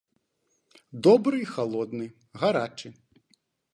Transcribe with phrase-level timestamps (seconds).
[1.09, 2.05] Добры і халодны,
[2.45, 2.87] гарачы.